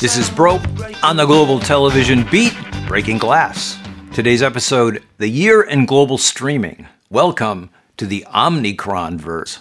[0.00, 0.60] This is Broe
[1.02, 3.76] on the Global Television Beat, Breaking Glass.
[4.12, 6.86] Today's episode The Year in Global Streaming.
[7.10, 9.58] Welcome to the Omnicron verse.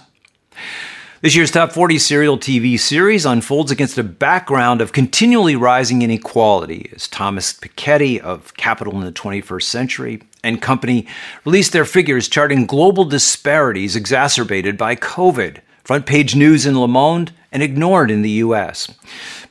[1.21, 6.91] This year's top 40 serial TV series unfolds against a background of continually rising inequality
[6.95, 11.07] as Thomas Piketty of Capital in the 21st Century and Company
[11.45, 15.61] released their figures charting global disparities exacerbated by COVID.
[15.87, 18.91] Front page news in Le Monde and ignored in the US.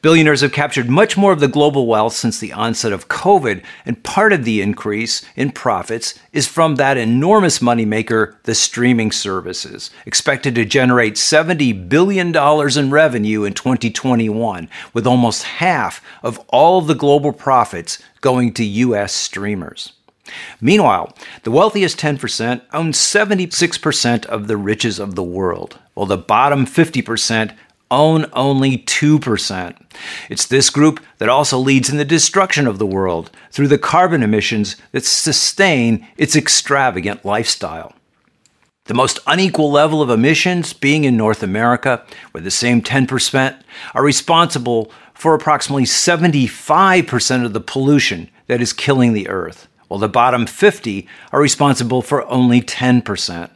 [0.03, 4.03] Billionaires have captured much more of the global wealth since the onset of COVID, and
[4.03, 10.55] part of the increase in profits is from that enormous moneymaker, the streaming services, expected
[10.57, 16.95] to generate $70 billion in revenue in 2021, with almost half of all of the
[16.95, 19.15] global profits going to U.S.
[19.15, 19.96] streamers.
[20.61, 26.67] Meanwhile, the wealthiest 10% own 76% of the riches of the world, while the bottom
[26.67, 27.55] 50%
[27.91, 29.77] own only 2%.
[30.29, 34.23] It's this group that also leads in the destruction of the world through the carbon
[34.23, 37.95] emissions that sustain its extravagant lifestyle.
[38.87, 43.61] The most unequal level of emissions being in North America, where the same 10%
[43.95, 50.09] are responsible for approximately 75% of the pollution that is killing the earth, while the
[50.09, 53.51] bottom 50 are responsible for only 10%.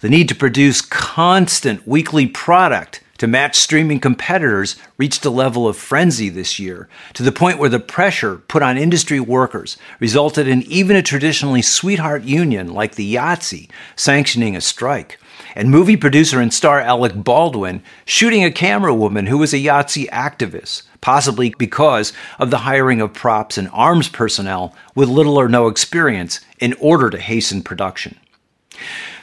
[0.00, 5.76] The need to produce constant weekly product to match streaming competitors reached a level of
[5.76, 10.62] frenzy this year, to the point where the pressure put on industry workers resulted in
[10.62, 15.20] even a traditionally sweetheart union like the IATSE sanctioning a strike,
[15.54, 20.08] and movie producer and star Alec Baldwin shooting a camera woman who was a IATSE
[20.08, 25.68] activist, possibly because of the hiring of props and arms personnel with little or no
[25.68, 28.18] experience in order to hasten production.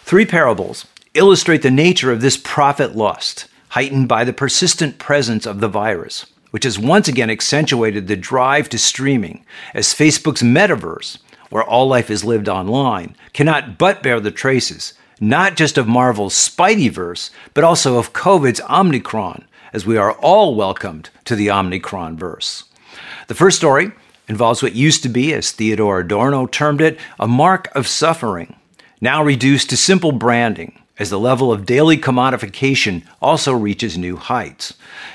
[0.02, 5.60] Three parables illustrate the nature of this profit lust heightened by the persistent presence of
[5.60, 11.18] the virus, which has once again accentuated the drive to streaming, as Facebook's metaverse,
[11.50, 16.34] where all life is lived online, cannot but bear the traces, not just of Marvel's
[16.34, 22.64] Spideyverse, but also of COVID's Omnicron, as we are all welcomed to the Omnicron verse.
[23.28, 23.92] The first story
[24.28, 28.56] involves what used to be, as Theodor Adorno termed it, a mark of suffering,
[29.02, 34.74] now reduced to simple branding as the level of daily commodification also reaches new heights.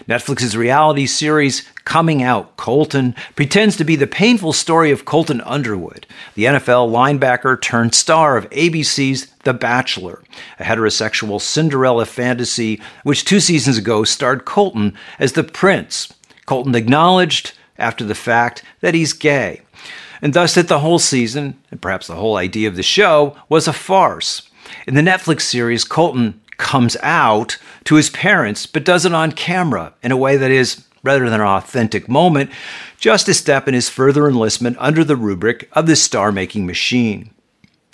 [0.09, 6.07] Netflix's reality series Coming Out Colton pretends to be the painful story of Colton Underwood,
[6.35, 10.23] the NFL linebacker turned star of ABC's The Bachelor,
[10.59, 16.13] a heterosexual Cinderella fantasy which two seasons ago starred Colton as the prince.
[16.47, 19.63] Colton acknowledged after the fact that he's gay,
[20.21, 23.67] and thus that the whole season, and perhaps the whole idea of the show, was
[23.67, 24.49] a farce.
[24.85, 29.95] In the Netflix series, Colton comes out to his parents, but does it on camera
[30.03, 32.51] in a way that is, rather than an authentic moment,
[32.99, 37.31] just a step in his further enlistment under the rubric of the star making machine.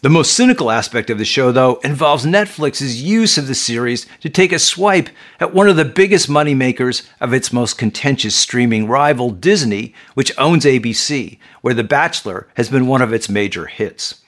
[0.00, 4.30] The most cynical aspect of the show, though, involves Netflix's use of the series to
[4.30, 5.10] take a swipe
[5.40, 10.64] at one of the biggest moneymakers of its most contentious streaming rival, Disney, which owns
[10.64, 14.22] ABC, where The Bachelor has been one of its major hits.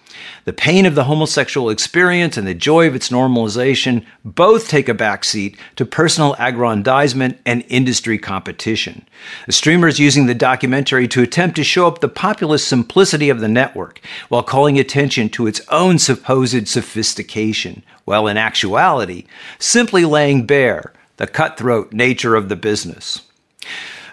[0.44, 4.94] The pain of the homosexual experience and the joy of its normalization both take a
[4.94, 9.06] backseat to personal aggrandizement and industry competition.
[9.46, 13.40] The streamer is using the documentary to attempt to show up the populist simplicity of
[13.40, 19.24] the network while calling attention to its own supposed sophistication, while in actuality,
[19.58, 23.22] simply laying bare the cutthroat nature of the business.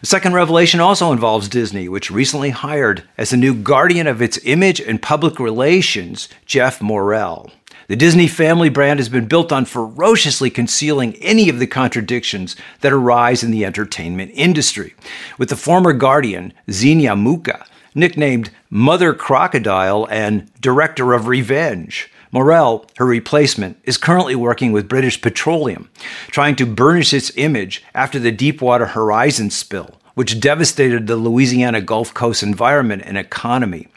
[0.02, 4.40] The second revelation also involves Disney, which recently hired as the new guardian of its
[4.44, 7.52] image and public relations, Geoff Morrell.
[7.88, 12.94] The Disney family brand has been built on ferociously concealing any of the contradictions that
[12.94, 14.94] arise in the entertainment industry.
[15.40, 17.66] With the former guardian, Zenia Mucha,
[17.96, 25.22] nicknamed Mother Crocodile and Director of Revenge, Morrell, her replacement, is currently working with British
[25.22, 25.90] Petroleum,
[26.30, 32.14] trying to burnish its image after the Deepwater Horizon spill, which devastated the Louisiana Gulf
[32.14, 33.88] Coast environment and economy.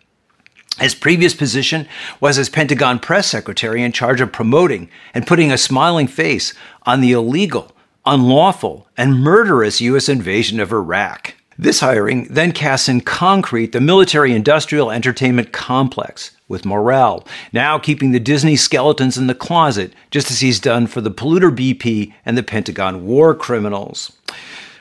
[0.78, 1.86] His previous position
[2.20, 6.54] was as Pentagon press secretary in charge of promoting and putting a smiling face
[6.84, 7.72] on the illegal,
[8.06, 10.08] unlawful, and murderous U.S.
[10.08, 11.34] invasion of Iraq.
[11.58, 18.10] This hiring then casts in concrete the military industrial entertainment complex, with Morrell now keeping
[18.10, 22.36] the Disney skeletons in the closet, just as he's done for the polluter BP and
[22.36, 24.12] the Pentagon war criminals.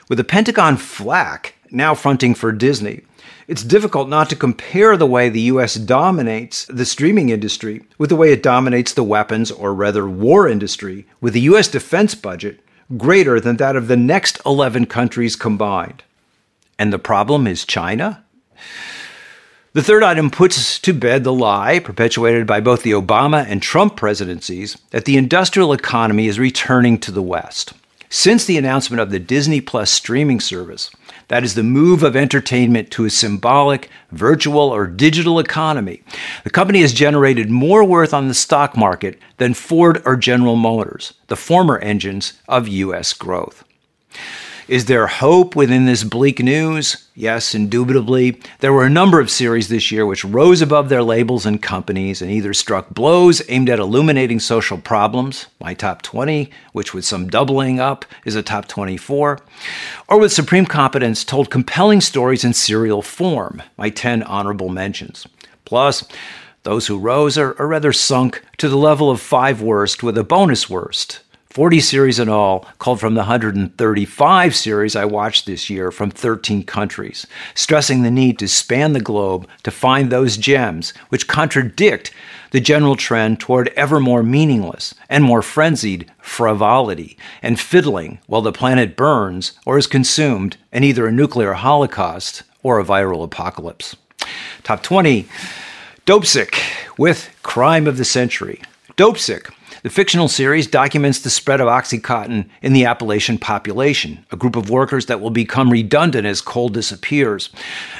[0.08, 3.02] With the Pentagon flack now fronting for Disney,
[3.46, 8.16] it's difficult not to compare the way the US dominates the streaming industry with the
[8.16, 12.60] way it dominates the weapons, or rather war industry, with the US defense budget
[12.96, 16.02] greater than that of the next 11 countries combined.
[16.78, 18.24] And the problem is China?
[19.72, 23.94] The third item puts to bed the lie, perpetuated by both the Obama and Trump
[23.94, 27.72] presidencies, that the industrial economy is returning to the West.
[28.08, 30.90] Since the announcement of the Disney Plus streaming service,
[31.28, 36.02] that is the move of entertainment to a symbolic, virtual, or digital economy,
[36.42, 41.14] the company has generated more worth on the stock market than Ford or General Motors,
[41.28, 43.12] the former engines of U.S.
[43.12, 43.62] growth.
[44.70, 47.08] Is there hope within this bleak news?
[47.16, 48.40] Yes, indubitably.
[48.60, 52.22] There were a number of series this year which rose above their labels and companies
[52.22, 57.26] and either struck blows aimed at illuminating social problems, my top 20, which with some
[57.26, 59.40] doubling up is a top 24,
[60.06, 65.26] or with supreme competence told compelling stories in serial form, my 10 honorable mentions.
[65.64, 66.04] Plus,
[66.62, 70.22] those who rose are, are rather sunk to the level of five worst with a
[70.22, 75.90] bonus worst 40 series in all, called from the 135 series I watched this year
[75.90, 77.26] from 13 countries,
[77.56, 82.12] stressing the need to span the globe to find those gems which contradict
[82.52, 88.52] the general trend toward ever more meaningless and more frenzied frivolity and fiddling while the
[88.52, 93.96] planet burns or is consumed in either a nuclear holocaust or a viral apocalypse.
[94.62, 95.26] Top 20
[96.06, 96.54] Dopesick
[96.96, 98.62] with Crime of the Century.
[98.96, 99.52] Dopesick
[99.82, 104.68] the fictional series documents the spread of Oxycontin in the Appalachian population, a group of
[104.68, 107.50] workers that will become redundant as coal disappears,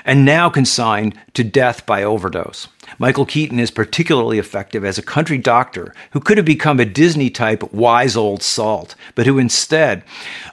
[0.05, 2.69] and now consigned to death by overdose.
[2.99, 7.31] Michael Keaton is particularly effective as a country doctor who could have become a Disney
[7.31, 10.03] type wise old salt, but who instead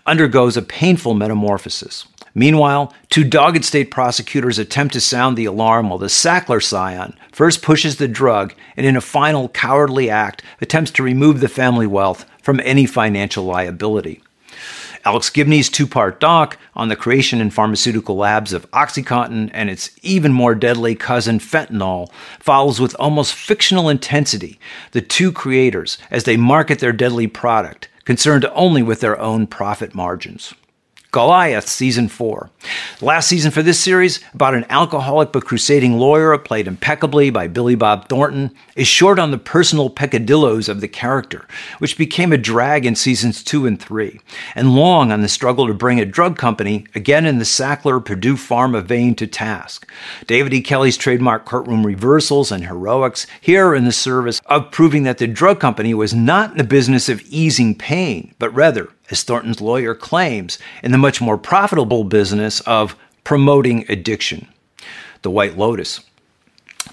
[0.05, 2.07] undergoes a painful metamorphosis.
[2.37, 7.63] Meanwhile, two dogged state prosecutors attempt to sound the alarm while the Sackler scion first
[7.63, 12.27] pushes the drug and, in a final cowardly act, attempts to remove the family wealth
[12.43, 14.21] from any financial liability.
[15.03, 19.89] Alex Gibney's two part doc on the creation in pharmaceutical labs of Oxycontin and its
[20.03, 24.59] even more deadly cousin fentanyl follows with almost fictional intensity
[24.91, 29.95] the two creators as they market their deadly product, concerned only with their own profit
[29.95, 30.53] margins.
[31.11, 32.49] Goliath Season 4.
[32.99, 37.75] Last season for this series, about an alcoholic but crusading lawyer, played impeccably by Billy
[37.75, 41.47] Bob Thornton, is short on the personal peccadilloes of the character,
[41.79, 44.19] which became a drag in seasons 2 and 3,
[44.53, 48.35] and long on the struggle to bring a drug company, again in the Sackler Purdue
[48.35, 49.89] Pharma vein, to task.
[50.27, 50.61] David E.
[50.61, 55.61] Kelley's trademark courtroom reversals and heroics here in the service of proving that the drug
[55.61, 60.59] company was not in the business of easing pain, but rather as Thornton's lawyer claims,
[60.83, 64.47] in the much more profitable business of promoting addiction.
[65.21, 66.01] The White Lotus.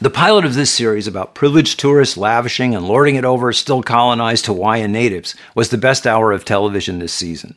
[0.00, 4.46] The pilot of this series about privileged tourists lavishing and lording it over still colonized
[4.46, 7.56] Hawaiian natives was the best hour of television this season.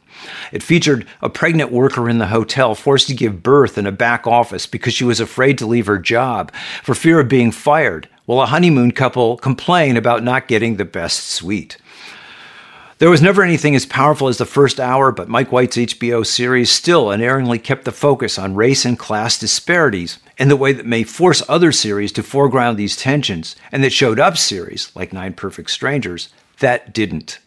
[0.52, 4.28] It featured a pregnant worker in the hotel forced to give birth in a back
[4.28, 8.42] office because she was afraid to leave her job for fear of being fired, while
[8.42, 11.78] a honeymoon couple complain about not getting the best suite.
[13.00, 16.72] There was never anything as powerful as the first hour, but Mike White's HBO series
[16.72, 21.04] still unerringly kept the focus on race and class disparities in the way that may
[21.04, 25.70] force other series to foreground these tensions, and that showed up series, like Nine Perfect
[25.70, 27.38] Strangers, that didn't.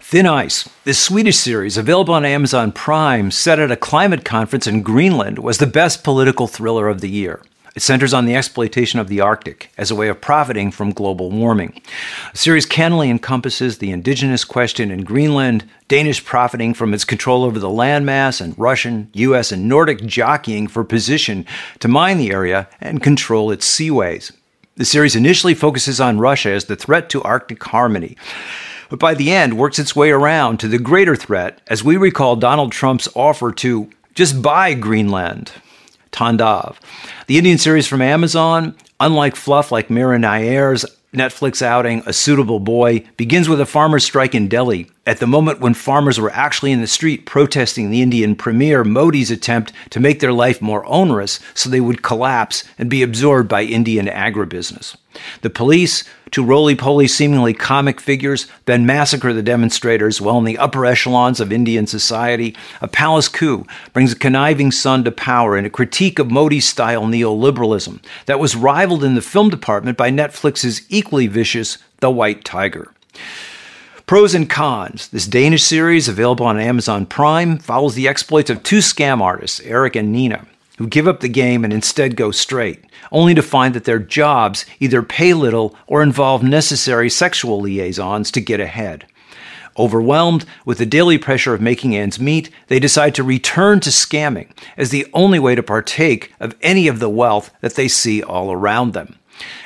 [0.00, 4.82] Thin Ice, this Swedish series available on Amazon Prime, set at a climate conference in
[4.82, 7.40] Greenland, was the best political thriller of the year.
[7.76, 11.30] It centers on the exploitation of the Arctic as a way of profiting from global
[11.30, 11.80] warming.
[12.32, 17.58] The series cannily encompasses the indigenous question in Greenland, Danish profiting from its control over
[17.58, 21.46] the landmass, and Russian, US, and Nordic jockeying for position
[21.78, 24.32] to mine the area and control its seaways.
[24.76, 28.16] The series initially focuses on Russia as the threat to Arctic harmony
[28.90, 32.36] but by the end works its way around to the greater threat as we recall
[32.36, 35.52] Donald Trump's offer to just buy Greenland.
[36.12, 36.76] Tandav.
[37.26, 43.04] The Indian series from Amazon, unlike fluff like Mira Nair's Netflix outing, A Suitable Boy,
[43.16, 46.80] begins with a farmers' strike in Delhi at the moment when farmers were actually in
[46.80, 51.68] the street protesting the Indian Premier Modi's attempt to make their life more onerous so
[51.68, 54.96] they would collapse and be absorbed by Indian agribusiness.
[55.42, 60.58] The police, two roly poly, seemingly comic figures, then massacre the demonstrators while in the
[60.58, 62.56] upper echelons of Indian society.
[62.80, 67.04] A palace coup brings a conniving son to power in a critique of Modi style
[67.04, 72.92] neoliberalism that was rivaled in the film department by Netflix's equally vicious The White Tiger.
[74.06, 75.06] Pros and Cons.
[75.08, 79.94] This Danish series, available on Amazon Prime, follows the exploits of two scam artists, Eric
[79.94, 80.46] and Nina,
[80.80, 82.82] who give up the game and instead go straight,
[83.12, 88.40] only to find that their jobs either pay little or involve necessary sexual liaisons to
[88.40, 89.04] get ahead.
[89.78, 94.48] Overwhelmed with the daily pressure of making ends meet, they decide to return to scamming
[94.78, 98.50] as the only way to partake of any of the wealth that they see all
[98.50, 99.16] around them.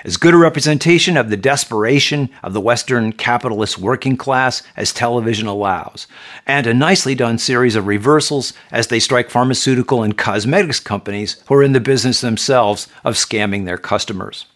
[0.04, 5.46] As good a representation of the desperation of the Western capitalist working class as television
[5.46, 6.06] allows,
[6.46, 11.54] and a nicely done series of reversals as they strike pharmaceutical and cosmetics companies who
[11.54, 14.46] are in the business themselves of scamming their customers.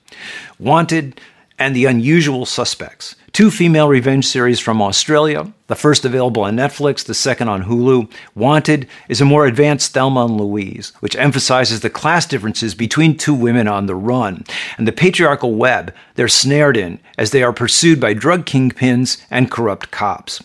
[0.59, 1.21] Wanted
[1.59, 7.05] and The Unusual Suspects Two female revenge series from Australia, the first available on Netflix,
[7.05, 8.11] the second on Hulu.
[8.35, 13.35] Wanted is a more advanced Thelma and Louise, which emphasizes the class differences between two
[13.35, 14.45] women on the run
[14.77, 19.53] and the patriarchal web they're snared in as they are pursued by drug kingpins and
[19.53, 20.43] corrupt cops.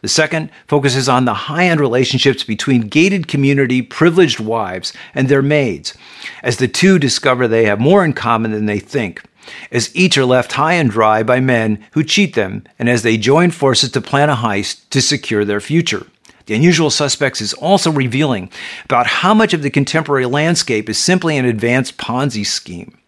[0.00, 5.42] The second focuses on the high end relationships between gated community privileged wives and their
[5.42, 5.94] maids,
[6.42, 9.22] as the two discover they have more in common than they think
[9.70, 13.16] as each are left high and dry by men who cheat them, and as they
[13.16, 16.06] join forces to plan a heist to secure their future.
[16.46, 18.50] The Unusual Suspects is also revealing
[18.84, 22.98] about how much of the contemporary landscape is simply an advanced Ponzi scheme,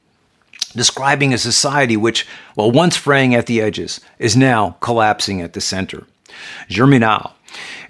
[0.76, 5.60] describing a society which, while once fraying at the edges, is now collapsing at the
[5.60, 6.06] center.
[6.68, 7.32] Germinal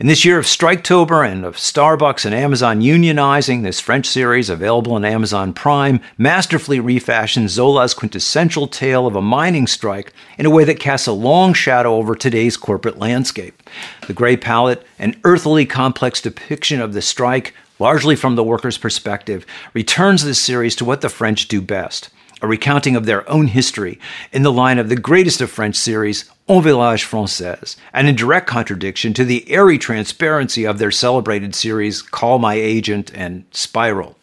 [0.01, 4.95] in this year of Striketober and of Starbucks and Amazon unionizing, this French series, available
[4.95, 10.65] on Amazon Prime, masterfully refashions Zola's quintessential tale of a mining strike in a way
[10.65, 13.63] that casts a long shadow over today's corporate landscape.
[14.07, 19.47] The gray palette, an earthily complex depiction of the strike, largely from the workers' perspective,
[19.75, 22.11] returns this series to what the French do best
[22.43, 23.99] a recounting of their own history
[24.33, 28.49] in the line of the greatest of French series, Un Village Français, and in direct
[28.49, 34.19] contradiction to the airy transparency of their celebrated series, Call My Agent and Spiral.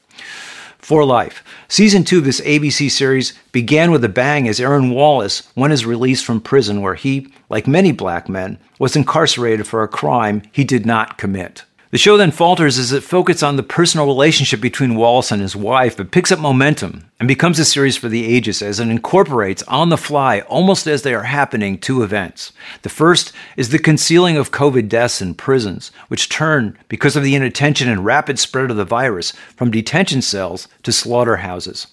[0.77, 1.43] For Life.
[1.67, 5.85] Season 2 of this ABC series began with a bang as Aaron Wallace won his
[5.85, 10.63] release from prison, where he, like many black men, was incarcerated for a crime he
[10.63, 11.63] did not commit.
[11.91, 15.55] The show then falters as it focuses on the personal relationship between Wallace and his
[15.55, 19.63] wife, but picks up momentum and becomes a series for the ages as it incorporates
[19.63, 22.53] on the fly, almost as they are happening, two events.
[22.83, 27.33] The first is the concealing of COVID deaths in prisons, which turn, because of the
[27.33, 31.87] inattention and rapid spread of the virus, from detention cells to slaughterhouses.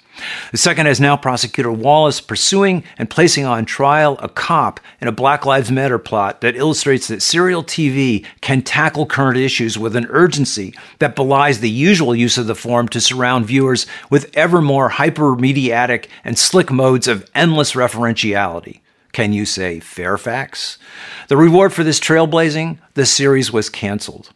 [0.53, 5.13] The second has now prosecutor Wallace pursuing and placing on trial a cop in a
[5.13, 10.07] Black Lives Matter plot that illustrates that serial TV can tackle current issues with an
[10.09, 14.91] urgency that belies the usual use of the form to surround viewers with ever more
[14.91, 18.81] hypermediatic and slick modes of endless referentiality.
[19.13, 20.79] Can you say Fairfax?
[21.29, 22.79] The reward for this trailblazing?
[22.95, 24.31] The series was canceled.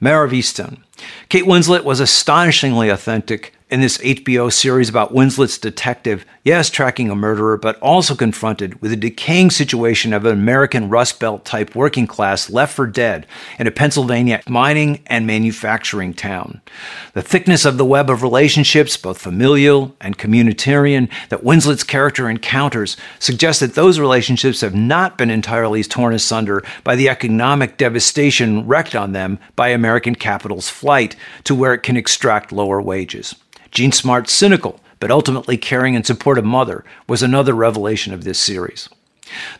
[0.00, 0.82] Mare of Easttown.
[1.28, 7.16] Kate Winslet was astonishingly authentic in this HBO series about Winslet's detective, yes, tracking a
[7.16, 12.06] murderer, but also confronted with the decaying situation of an American Rust Belt type working
[12.06, 13.26] class left for dead
[13.58, 16.60] in a Pennsylvania mining and manufacturing town.
[17.14, 22.96] The thickness of the web of relationships, both familial and communitarian, that Winslet's character encounters
[23.18, 28.94] suggests that those relationships have not been entirely torn asunder by the economic devastation wreaked
[28.94, 33.34] on them by American capital's flight to where it can extract lower wages.
[33.76, 38.88] Jean Smart's cynical but ultimately caring and supportive mother was another revelation of this series.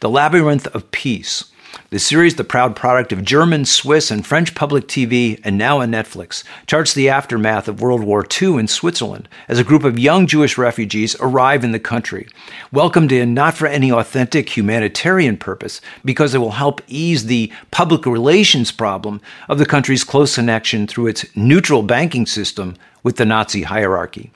[0.01, 1.53] The Labyrinth of Peace
[1.91, 5.91] the series, the proud product of German, Swiss, and French public TV, and now on
[5.91, 10.27] Netflix, charts the aftermath of World War II in Switzerland as a group of young
[10.27, 12.29] Jewish refugees arrive in the country,
[12.73, 18.07] welcomed in not for any authentic humanitarian purpose, because it will help ease the public
[18.07, 23.63] relations problem of the country's close connection through its neutral banking system with the Nazi
[23.63, 24.33] hierarchy.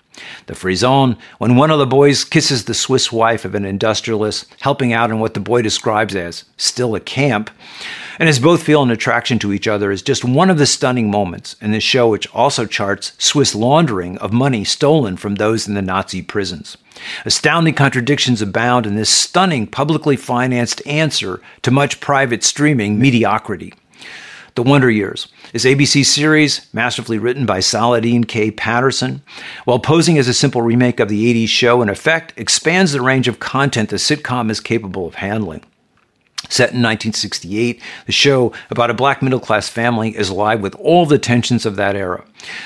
[0.47, 4.93] The Frisson, when one of the boys kisses the Swiss wife of an industrialist, helping
[4.93, 7.51] out in what the boy describes as still a camp,
[8.19, 11.11] and as both feel an attraction to each other, is just one of the stunning
[11.11, 15.75] moments in this show, which also charts Swiss laundering of money stolen from those in
[15.75, 16.77] the Nazi prisons.
[17.25, 23.73] Astounding contradictions abound in this stunning publicly financed answer to much private streaming mediocrity.
[24.57, 28.51] The Wonder Years is ABC series masterfully written by Saladin K.
[28.51, 29.23] Patterson.
[29.65, 33.29] While posing as a simple remake of the 80s show, in effect expands the range
[33.29, 35.63] of content the sitcom is capable of handling.
[36.49, 41.05] Set in 1968, the show about a black middle class family is alive with all
[41.05, 42.25] the tensions of that era.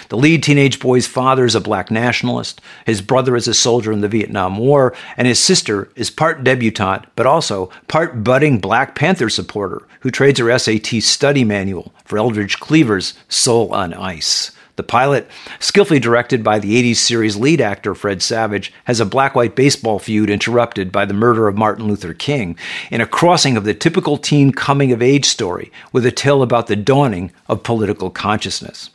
[0.09, 4.01] The lead teenage boy's father is a black nationalist, his brother is a soldier in
[4.01, 9.29] the Vietnam War, and his sister is part debutante, but also part budding Black Panther
[9.29, 14.53] supporter who trades her SAT study manual for Eldridge Cleaver's Soul on Ice.
[14.77, 15.29] The pilot,
[15.61, 20.01] skillfully directed by the 80s series lead actor Fred Savage, has a black white baseball
[20.01, 22.59] feud interrupted by the murder of Martin Luther King
[22.91, 26.67] in a crossing of the typical teen coming of age story with a tale about
[26.67, 28.91] the dawning of political consciousness.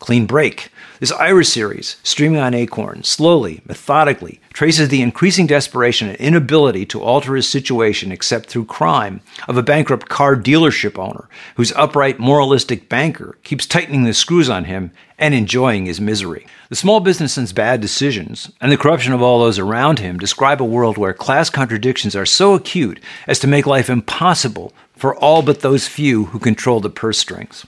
[0.00, 0.70] Clean Break
[1.00, 7.02] this Irish series, streaming on Acorn, slowly, methodically, traces the increasing desperation and inability to
[7.02, 12.88] alter his situation except through crime of a bankrupt car dealership owner whose upright, moralistic
[12.88, 16.46] banker keeps tightening the screws on him and enjoying his misery.
[16.68, 20.64] The small businessman's bad decisions and the corruption of all those around him describe a
[20.64, 25.60] world where class contradictions are so acute as to make life impossible for all but
[25.60, 27.66] those few who control the purse strings.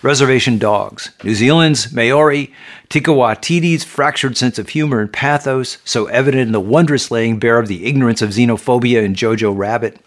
[0.00, 2.52] Reservation Dogs, New Zealand's Maori,
[2.88, 7.58] Taika Waititi's fractured sense of humor and pathos, so evident in the wondrous laying bare
[7.58, 9.98] of the ignorance of xenophobia in Jojo Rabbit,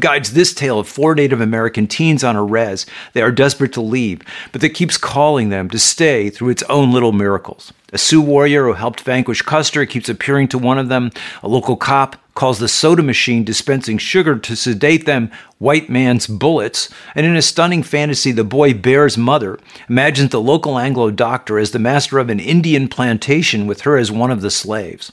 [0.00, 3.80] guides this tale of four Native American teens on a res they are desperate to
[3.80, 4.22] leave,
[4.52, 7.72] but that keeps calling them to stay through its own little miracles.
[7.92, 11.12] A Sioux warrior who helped vanquish Custer keeps appearing to one of them.
[11.42, 16.88] A local cop calls the soda machine dispensing sugar to sedate them white man's bullets.
[17.14, 21.70] And in a stunning fantasy, the boy Bear's mother imagines the local Anglo doctor as
[21.70, 25.12] the master of an Indian plantation with her as one of the slaves.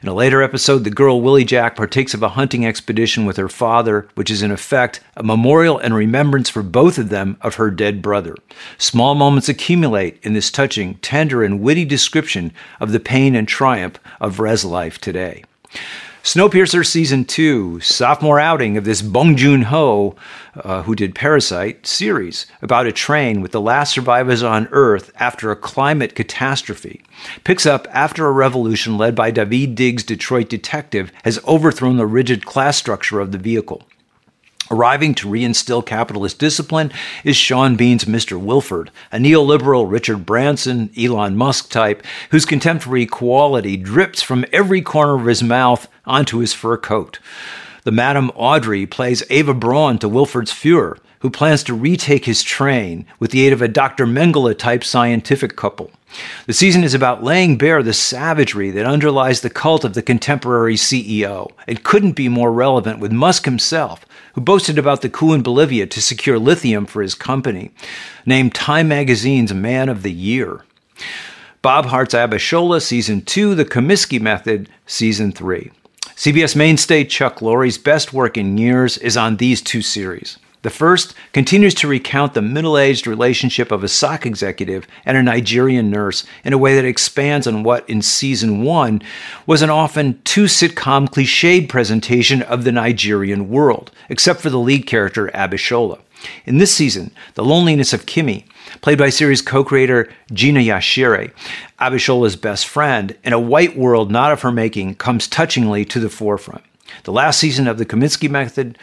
[0.00, 3.48] In a later episode, the girl Willie Jack partakes of a hunting expedition with her
[3.48, 7.68] father, which is in effect a memorial and remembrance for both of them of her
[7.68, 8.36] dead brother.
[8.78, 13.98] Small moments accumulate in this touching, tender, and witty description of the pain and triumph
[14.20, 15.42] of res life today.
[16.22, 20.16] Snowpiercer Season 2, sophomore outing of this Bong Joon Ho,
[20.56, 25.50] uh, who did Parasite, series about a train with the last survivors on Earth after
[25.50, 27.02] a climate catastrophe,
[27.44, 32.44] picks up after a revolution led by Daveed Diggs' Detroit detective has overthrown the rigid
[32.44, 33.84] class structure of the vehicle.
[34.70, 36.92] Arriving to reinstill capitalist discipline
[37.24, 38.38] is Sean Bean's Mr.
[38.38, 44.82] Wilford, a neoliberal Richard Branson, Elon Musk type, whose contempt for equality drips from every
[44.82, 47.18] corner of his mouth onto his fur coat.
[47.84, 53.06] The Madame Audrey plays Eva Braun to Wilford's Fuhrer, who plans to retake his train
[53.18, 54.06] with the aid of a Dr.
[54.06, 55.90] Mengele type scientific couple.
[56.46, 60.74] The season is about laying bare the savagery that underlies the cult of the contemporary
[60.74, 61.50] CEO.
[61.66, 65.86] It couldn't be more relevant with Musk himself, who boasted about the coup in Bolivia
[65.86, 67.70] to secure lithium for his company,
[68.26, 70.64] named Time Magazine's Man of the Year.
[71.62, 75.70] Bob Hearts Abishola, Season 2, The Kominsky Method, Season 3.
[76.14, 80.38] CBS mainstay Chuck Lorre's best work in years is on these two series.
[80.62, 85.22] The first continues to recount the middle aged relationship of a SOC executive and a
[85.22, 89.00] Nigerian nurse in a way that expands on what in season one
[89.46, 94.84] was an often too sitcom cliched presentation of the Nigerian world, except for the lead
[94.84, 96.00] character Abishola.
[96.44, 98.44] In this season, the loneliness of Kemi,
[98.80, 101.30] played by series co creator Gina Yashere,
[101.78, 106.10] Abishola's best friend, in a white world not of her making, comes touchingly to the
[106.10, 106.64] forefront.
[107.04, 108.78] The last season of The Kominsky Method,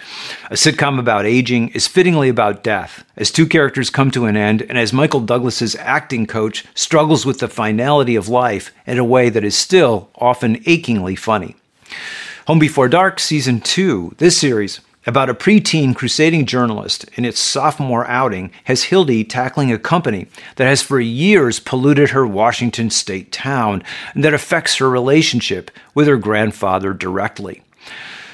[0.50, 4.62] a sitcom about aging, is fittingly about death, as two characters come to an end
[4.64, 9.30] and as Michael Douglas's acting coach struggles with the finality of life in a way
[9.30, 11.56] that is still often achingly funny.
[12.48, 18.08] Home Before Dark, Season 2, this series, about a preteen crusading journalist in its sophomore
[18.08, 23.84] outing has Hildy tackling a company that has for years polluted her Washington state town
[24.14, 27.62] and that affects her relationship with her grandfather directly.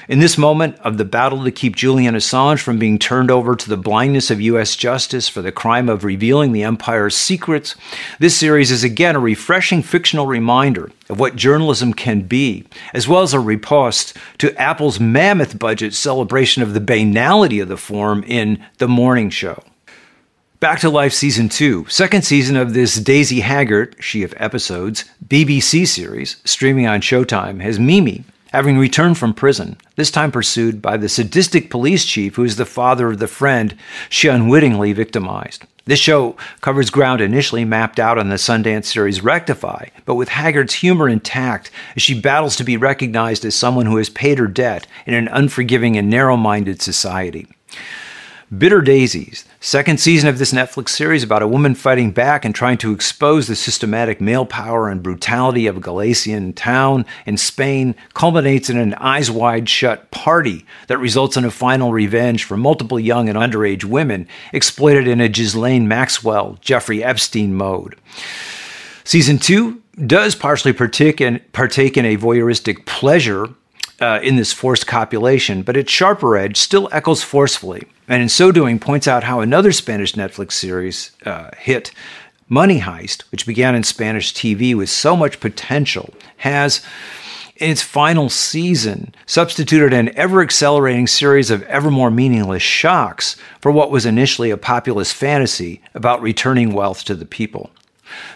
[0.08, 3.68] In this moment of the battle to keep Julian Assange from being turned over to
[3.68, 4.74] the blindness of U.S.
[4.74, 7.76] justice for the crime of revealing the empire's secrets,
[8.18, 13.22] this series is again a refreshing fictional reminder of what journalism can be, as well
[13.22, 18.64] as a riposte to Apple's mammoth budget celebration of the banality of the form in
[18.78, 19.62] The Morning Show.
[20.58, 25.86] Back to Life Season 2, second season of this Daisy Haggard, she of episodes, BBC
[25.86, 31.08] series, streaming on Showtime, has Mimi, having returned from prison, this time pursued by the
[31.08, 33.76] sadistic police chief who is the father of the friend
[34.08, 35.64] she unwittingly victimized.
[35.84, 40.74] This show covers ground initially mapped out on the Sundance series Rectify, but with Haggard's
[40.74, 44.86] humor intact as she battles to be recognized as someone who has paid her debt
[45.06, 47.48] in an unforgiving and narrow minded society.
[48.58, 52.76] Bitter Daisies, second season of this Netflix series about a woman fighting back and trying
[52.78, 58.68] to expose the systematic male power and brutality of a Galician town in Spain, culminates
[58.68, 63.26] in an eyes wide shut party that results in a final revenge for multiple young
[63.26, 67.96] and underage women exploited in a Ghislaine Maxwell, Jeffrey Epstein mode.
[69.02, 73.48] Season two does partially partake in, partake in a voyeuristic pleasure
[74.02, 78.50] uh, in this forced copulation, but its sharper edge still echoes forcefully, and in so
[78.50, 81.92] doing points out how another Spanish Netflix series uh, hit,
[82.48, 86.82] Money Heist, which began in Spanish TV with so much potential, has
[87.56, 93.70] in its final season, substituted an ever accelerating series of ever more meaningless shocks for
[93.70, 97.70] what was initially a populist fantasy about returning wealth to the people.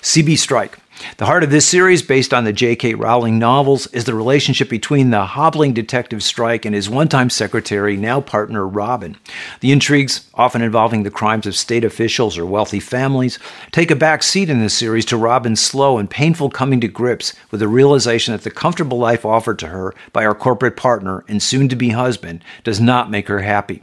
[0.01, 0.79] CB Strike
[1.19, 2.95] the heart of this series, based on the J.K.
[2.95, 7.97] Rowling novels, is the relationship between the hobbling detective Strike and his one time secretary,
[7.97, 9.17] now partner Robin.
[9.61, 13.39] The intrigues, often involving the crimes of state officials or wealthy families,
[13.73, 17.35] take a back seat in this series to Robin's slow and painful coming to grips
[17.51, 21.43] with the realization that the comfortable life offered to her by her corporate partner and
[21.43, 23.83] soon to be husband does not make her happy.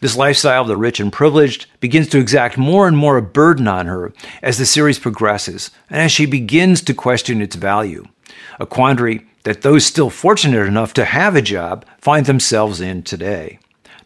[0.00, 3.66] This lifestyle of the rich and privileged begins to exact more and more a burden
[3.68, 8.04] on her as the series progresses and as she begins to question its value.
[8.60, 13.58] A quandary that those still fortunate enough to have a job find themselves in today.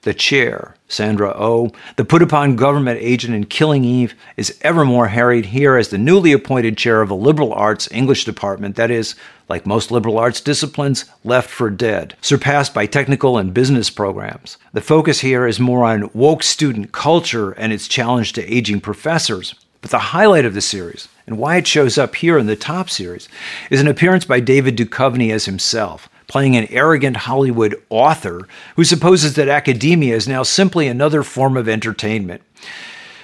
[0.02, 4.84] The chair, Sandra O, oh, the put upon government agent in Killing Eve, is ever
[4.84, 8.90] more harried here as the newly appointed chair of a liberal arts English department that
[8.90, 9.14] is,
[9.48, 14.56] like most liberal arts disciplines, left for dead, surpassed by technical and business programs.
[14.72, 19.54] The focus here is more on woke student culture and its challenge to aging professors.
[19.80, 22.90] But the highlight of the series, and why it shows up here in the top
[22.90, 23.28] series,
[23.70, 29.34] is an appearance by David Duchovny as himself playing an arrogant Hollywood author who supposes
[29.34, 32.42] that academia is now simply another form of entertainment.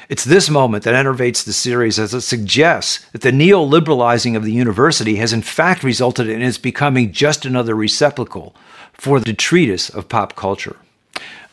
[0.08, 4.52] It's this moment that enervates the series as it suggests that the neoliberalizing of the
[4.52, 8.54] university has in fact resulted in its becoming just another receptacle
[8.92, 10.76] for the treatise of pop culture.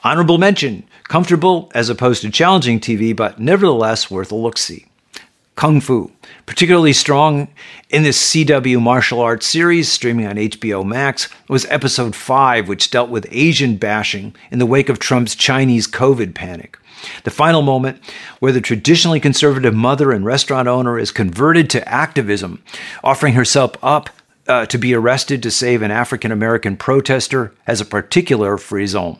[0.04, 4.86] Honorable mention comfortable as opposed to challenging TV, but nevertheless worth a look see.
[5.56, 6.12] Kung Fu,
[6.46, 7.48] particularly strong
[7.90, 13.10] in this CW martial arts series streaming on HBO Max, was episode 5, which dealt
[13.10, 16.78] with Asian bashing in the wake of Trump's Chinese COVID panic.
[17.24, 18.02] The final moment,
[18.40, 22.64] where the traditionally conservative mother and restaurant owner is converted to activism,
[23.04, 24.10] offering herself up
[24.48, 29.18] uh, to be arrested to save an African American protester, has a particular frisson.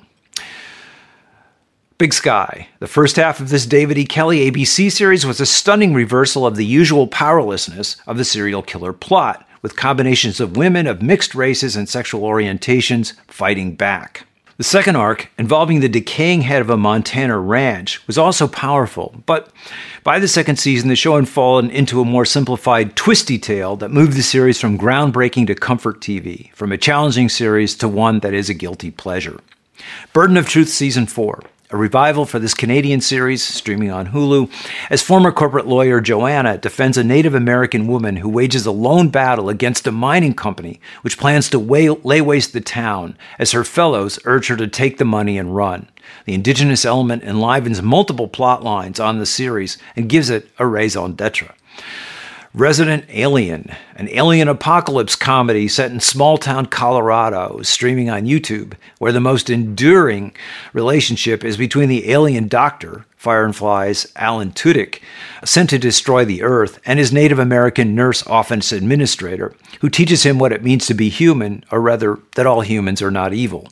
[2.02, 2.68] Big Sky.
[2.80, 4.06] The first half of this David E.
[4.06, 8.92] Kelley ABC series was a stunning reversal of the usual powerlessness of the serial killer
[8.92, 14.26] plot, with combinations of women of mixed races and sexual orientations fighting back.
[14.58, 19.52] The second arc, involving the decaying head of a Montana ranch, was also powerful, but
[20.04, 23.92] by the second season, the show had fallen into a more simplified, twisty tale that
[23.92, 28.34] moved the series from groundbreaking to comfort TV, from a challenging series to one that
[28.34, 29.40] is a guilty pleasure.
[30.14, 34.52] Burden of Truth Season 4 a revival for this Canadian series streaming on Hulu,
[34.90, 39.48] as former corporate lawyer Joanna defends a Native American woman who wages a lone battle
[39.48, 44.48] against a mining company which plans to lay waste the town as her fellows urge
[44.48, 45.88] her to take the money and run.
[46.26, 51.14] The indigenous element enlivens multiple plot lines on the series and gives it a raison
[51.14, 51.54] d'etre.
[52.54, 58.74] Resident Alien, an alien apocalypse comedy set in small town Colorado, is streaming on YouTube,
[59.00, 60.36] where the most enduring
[60.74, 65.00] relationship is between the alien doctor, Fire and Fly's Alan Tudyk,
[65.46, 70.38] sent to destroy the Earth, and his Native American nurse office administrator, who teaches him
[70.38, 73.70] what it means to be human, or rather, that all humans are not evil.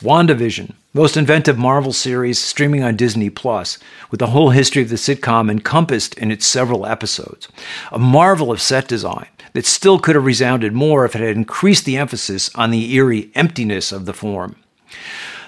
[0.00, 3.78] WandaVision, most inventive Marvel series streaming on Disney Plus,
[4.10, 7.48] with the whole history of the sitcom encompassed in its several episodes.
[7.92, 11.84] A marvel of set design that still could have resounded more if it had increased
[11.84, 14.56] the emphasis on the eerie emptiness of the form.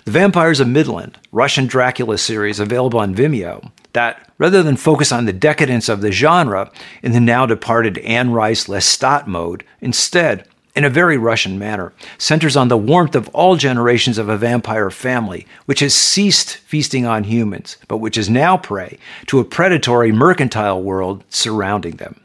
[0.04, 5.26] The Vampires of Midland, Russian Dracula series available on Vimeo, that, rather than focus on
[5.26, 10.84] the decadence of the genre in the now departed Anne Rice Lestat mode, instead in
[10.84, 15.46] a very Russian manner, centers on the warmth of all generations of a vampire family,
[15.66, 20.82] which has ceased feasting on humans, but which is now prey to a predatory mercantile
[20.82, 22.20] world surrounding them.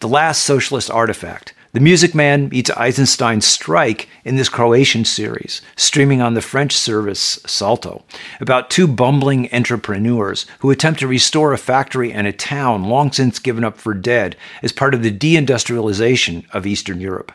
[0.00, 6.22] The last socialist artifact, the Music Man meets Eisenstein's Strike in this Croatian series, streaming
[6.22, 8.04] on the French service Salto,
[8.40, 13.40] about two bumbling entrepreneurs who attempt to restore a factory and a town long since
[13.40, 17.32] given up for dead as part of the deindustrialization of Eastern Europe.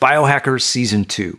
[0.00, 1.38] Biohackers Season 2.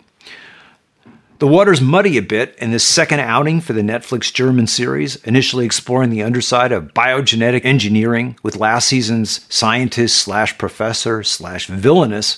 [1.37, 5.65] The water's muddy a bit in this second outing for the Netflix German series, initially
[5.65, 12.37] exploring the underside of biogenetic engineering with last season's scientist slash professor slash villainous,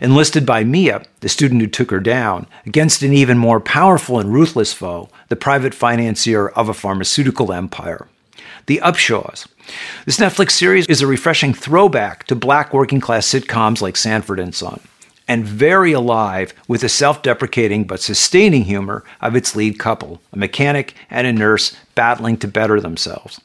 [0.00, 4.32] enlisted by Mia, the student who took her down, against an even more powerful and
[4.32, 8.06] ruthless foe, the private financier of a pharmaceutical empire.
[8.66, 9.48] The Upshaws.
[10.04, 14.54] This Netflix series is a refreshing throwback to black working class sitcoms like Sanford and
[14.54, 14.80] Son
[15.28, 20.38] and very alive with the self deprecating but sustaining humor of its lead couple, a
[20.38, 23.40] mechanic and a nurse battling to better themselves.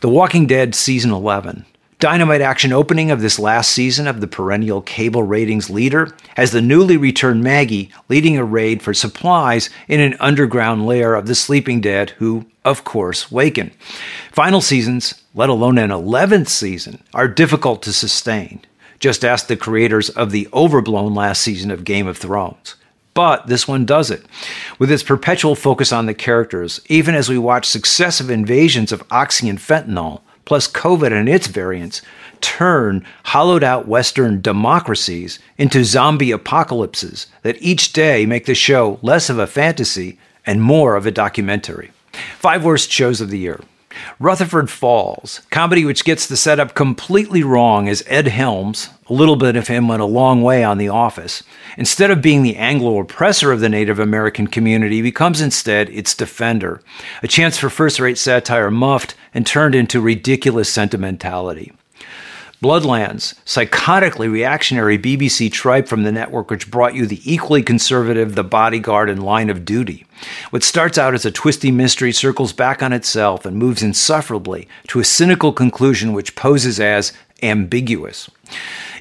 [0.00, 1.64] The Walking Dead Season 11.
[2.00, 6.60] Dynamite action opening of this last season of the perennial cable ratings leader has the
[6.60, 11.80] newly returned Maggie leading a raid for supplies in an underground lair of the sleeping
[11.80, 13.70] dead who, of course, waken.
[14.32, 18.60] Final seasons, let alone an 11th season, are difficult to sustain.
[18.98, 22.76] Just ask the creators of the overblown last season of Game of Thrones.
[23.14, 24.24] But this one does it.
[24.78, 29.48] With its perpetual focus on the characters, even as we watch successive invasions of oxy
[29.48, 32.02] and fentanyl, plus COVID and its variants,
[32.40, 39.30] turn hollowed out Western democracies into zombie apocalypses that each day make the show less
[39.30, 41.90] of a fantasy and more of a documentary.
[42.38, 43.60] Five worst shows of the year.
[44.18, 49.56] Rutherford Falls, comedy which gets the setup completely wrong as Ed Helms, a little bit
[49.56, 51.42] of him went a long way on The Office,
[51.76, 56.80] instead of being the Anglo oppressor of the Native American community, becomes instead its defender,
[57.22, 61.72] a chance for first rate satire muffed and turned into ridiculous sentimentality.
[62.64, 68.42] Bloodlands, psychotically reactionary BBC tripe from the network which brought you the equally conservative The
[68.42, 70.06] Bodyguard and Line of Duty.
[70.48, 74.98] What starts out as a twisty mystery circles back on itself and moves insufferably to
[74.98, 78.30] a cynical conclusion which poses as ambiguous.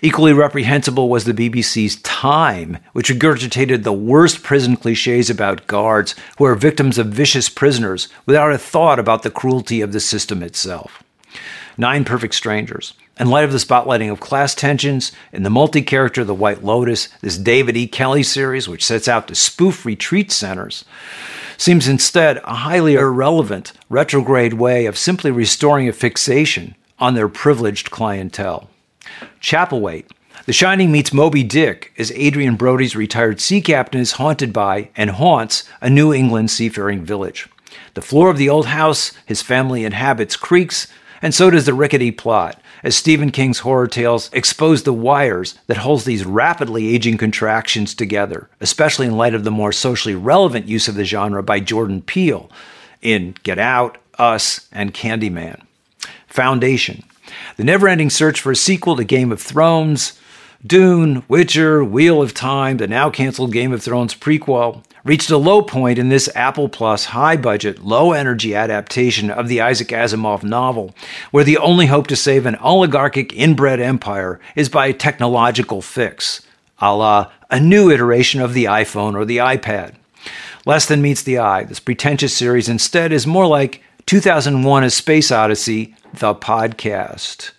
[0.01, 6.43] Equally reprehensible was the BBC's Time, which regurgitated the worst prison cliches about guards who
[6.43, 11.01] are victims of vicious prisoners without a thought about the cruelty of the system itself.
[11.77, 12.93] Nine Perfect Strangers.
[13.19, 17.09] In light of the spotlighting of class tensions in the multi character The White Lotus,
[17.21, 17.87] this David E.
[17.87, 20.83] Kelley series, which sets out to spoof retreat centers,
[21.55, 27.91] seems instead a highly irrelevant, retrograde way of simply restoring a fixation on their privileged
[27.91, 28.67] clientele.
[29.39, 30.09] Chapelwaite.
[30.45, 35.11] The Shining meets Moby Dick as Adrien Brody's retired sea captain is haunted by and
[35.11, 37.47] haunts a New England seafaring village.
[37.93, 40.87] The floor of the old house his family inhabits creaks,
[41.21, 45.77] and so does the rickety plot, as Stephen King's horror tales expose the wires that
[45.77, 50.87] holds these rapidly aging contractions together, especially in light of the more socially relevant use
[50.87, 52.49] of the genre by Jordan Peele
[53.01, 55.61] in Get Out, Us, and Candyman.
[56.27, 57.03] Foundation.
[57.57, 60.19] The never ending search for a sequel to Game of Thrones,
[60.65, 65.61] Dune, Witcher, Wheel of Time, the now canceled Game of Thrones prequel, reached a low
[65.61, 70.95] point in this Apple Plus high budget, low energy adaptation of the Isaac Asimov novel,
[71.31, 76.41] where the only hope to save an oligarchic inbred empire is by a technological fix,
[76.79, 79.93] a la a new iteration of the iPhone or the iPad.
[80.65, 85.31] Less than meets the eye, this pretentious series instead is more like 2001 A Space
[85.31, 87.51] Odyssey, the podcast.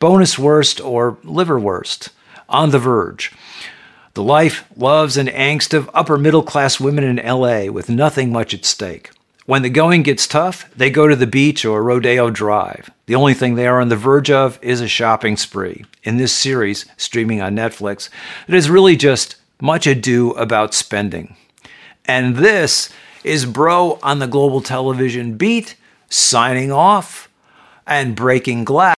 [0.00, 2.10] Bonus worst or liver worst.
[2.50, 3.32] On the verge
[4.18, 8.52] the life, loves, and angst of upper middle class women in LA with nothing much
[8.52, 9.12] at stake.
[9.46, 12.90] When the going gets tough, they go to the beach or Rodeo Drive.
[13.06, 15.84] The only thing they are on the verge of is a shopping spree.
[16.02, 18.08] In this series, streaming on Netflix,
[18.48, 21.36] it is really just much ado about spending.
[22.04, 22.90] And this
[23.22, 25.76] is Broe on the Global Television Beat,
[26.10, 27.28] signing off
[27.86, 28.97] and breaking glass.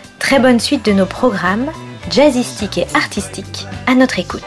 [0.21, 1.71] Très bonne suite de nos programmes,
[2.09, 4.43] jazzistique et artistique, à notre écoute.